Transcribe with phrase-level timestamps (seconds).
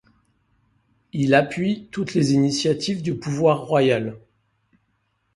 [1.13, 4.17] Il appuie toutes les initiatives du pouvoir royal.